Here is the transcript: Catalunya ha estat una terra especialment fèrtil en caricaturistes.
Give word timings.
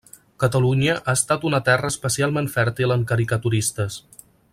Catalunya 0.43 0.95
ha 1.01 1.13
estat 1.19 1.45
una 1.49 1.59
terra 1.67 1.91
especialment 1.95 2.49
fèrtil 2.55 2.95
en 2.97 3.05
caricaturistes. 3.13 4.01